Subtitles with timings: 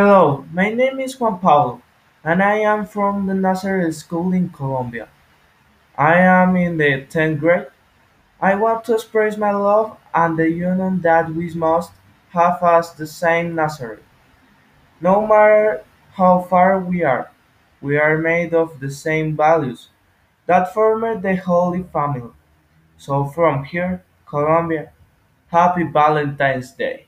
[0.00, 1.82] Hello, my name is Juan Pablo,
[2.22, 5.08] and I am from the Nazareth School in Colombia.
[5.96, 7.66] I am in the tenth grade.
[8.40, 11.90] I want to express my love and the union that we must
[12.30, 14.04] have as the same Nazareth.
[15.00, 17.32] No matter how far we are,
[17.82, 19.88] we are made of the same values
[20.46, 22.30] that formed the Holy Family.
[22.98, 24.92] So from here, Colombia,
[25.48, 27.07] Happy Valentine's Day.